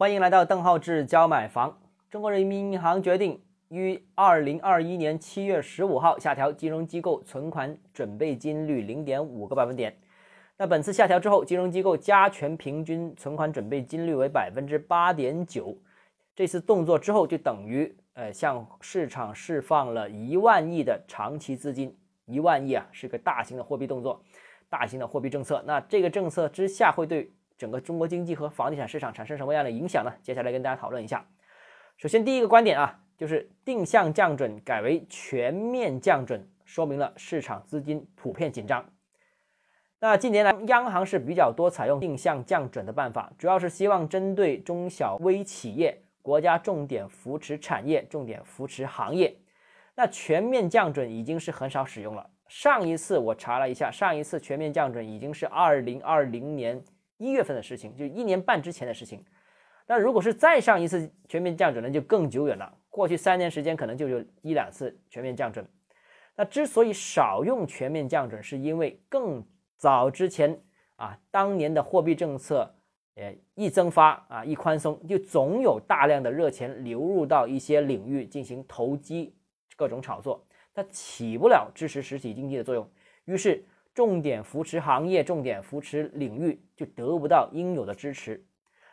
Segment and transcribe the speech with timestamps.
[0.00, 1.78] 欢迎来到邓浩志教买房。
[2.08, 9.94] 中国人民银行决定于二零二一年七月十五号下调金融机构存款准备金率零点五个百分点。
[10.56, 15.76] 那本次下调之后，金融机构加权平均存款准备金率为百分之八点九。
[16.34, 21.94] 这次动作之后，就等于呃向市场释放了一万亿的长期资金。
[22.24, 24.24] 一万亿啊，是个大型的货币动作，
[24.70, 25.62] 大型的货币政策。
[25.66, 27.30] 那这个政策之下会对
[27.60, 30.10] 整个中国经济和房地产市场产生什么样的影响呢？
[30.22, 31.26] 接下来跟大家讨论一下。
[31.98, 38.82] 首先，第一个观点啊，就是定向降准改为全面降准，说明了市场资金普遍紧张。
[39.98, 49.36] 那近年来，央行是比较多采用定向降准的办法，主要是希望针对中小微企业，国家重点扶持产业，重点扶持行业。
[49.96, 52.30] 那全面降准已经是很少使用了。
[52.48, 56.82] 上一次我查了一下，上一次全面降准已经是二零二零年
[57.20, 59.22] 一月份的事情，就一年半之前的事情。
[59.86, 62.76] 那如果是再上一次全面降准，那就更久远了。
[62.88, 65.64] 过去三年时间可能就有一两次全面降准。
[66.34, 69.44] 那之所以少用全面降准，是因为更
[69.76, 70.58] 早之前
[70.96, 72.74] 啊，当年的货币政策，
[73.16, 79.36] 呃，一增发啊，一宽松，就总有大量的热钱流入到一些领域进行投机。
[79.76, 82.86] 各种炒作，它起不了支持实体经济的作用，
[83.24, 88.44] 于是重点扶持行业、重点扶持领域就得不到应有的支持。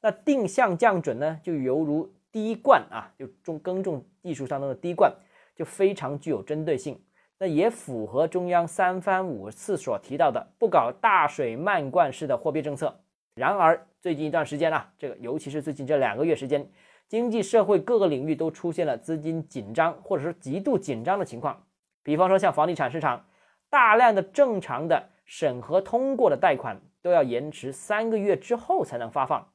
[0.00, 5.12] 那定向降准呢，就犹如滴灌啊，就种耕种技术当中的滴灌，
[5.54, 7.00] 就非常具有针对性。
[7.38, 13.00] 那也符合中央三番五次所提到的不搞大水漫灌式的货币政策。
[13.34, 16.68] 然而最近一段时间啊，这个尤其是最近这两个月时间。
[17.08, 21.64] 经济社会各个领域都出现了资金紧张或者说极度紧张的情况，
[22.02, 23.24] 比方说像房地产市场，
[23.70, 29.46] 大量的正常的审核通过的贷款都要延迟三个月之后才能发放，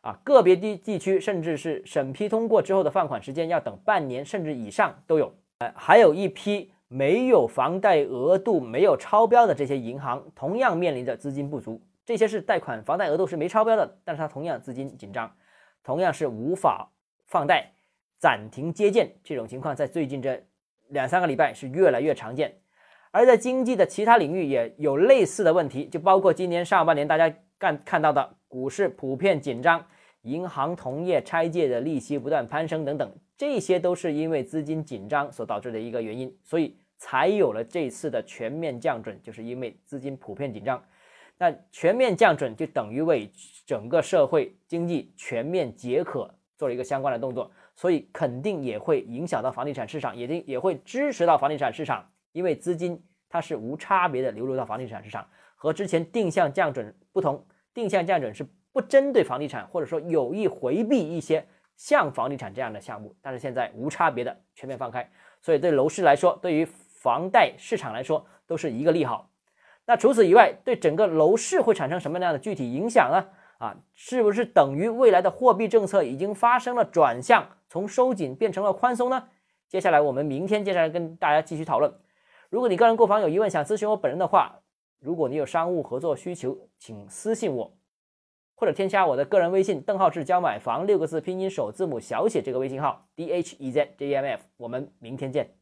[0.00, 5.34] 啊，个别地地区甚至是审批通过之后的放款时间要等半年甚至以上都有。
[5.58, 11.82] 呃，还有一批没有房贷额度没有超标的这些银行，同样面临着资金不足。
[12.06, 15.30] 这些是贷款房贷额度是没超标的，但是它同样资金紧张。
[15.82, 16.90] 同样是无法
[17.26, 17.72] 放贷、
[18.18, 20.42] 暂停接见这种情况，在最近这
[20.88, 22.54] 两三个礼拜是越来越常见。
[23.10, 29.84] 而在经济的其他领域也有类似的问题，就包括今年上半年大家看看到的股市普遍紧张、
[30.22, 40.82] 银行同业拆借的利息不断攀升等等，这些都是因为资金紧张所导致的一个原因，所以才有了这次的全面降准，就是因为资金普遍紧张。
[41.40, 43.30] 那全面降准就等于为
[43.64, 52.04] 整个社会经济全面解渴做了一个相关的动作，所以肯定也会影响到房地产市场，也定也会支持到房地产市场，
[52.38, 55.26] 因为资金它是无差别的流入到房地产市场，
[55.56, 57.44] 和之前定向降准不同，
[57.74, 61.44] 定向降准是不针对房地产，或者说有意回避一些
[61.74, 65.10] 像房地产这样的项目，但是现在无差别的全面放开，
[65.42, 69.28] 所以对楼市来说，对于房贷市场来说都是一个利好。
[69.84, 73.26] 那除此以外，对整个楼市会产生什么样的具体影响呢？
[73.58, 79.24] 啊，是不是等于未来的货币政策已经发生了转向，从收紧变成了宽松呢？
[79.66, 81.92] 接下来我们明天接下来跟大家继续讨论。
[82.50, 84.60] 如果你个人购房有疑问，想咨询我本人的话，
[85.00, 87.76] 如果你有商务合作需求，请私信我，
[88.54, 94.42] 或者添加我的个人微信“邓浩志教买房”六个字拼音首字母小写这个微信号 d h e z j m f。
[94.56, 95.54] 我们明天见。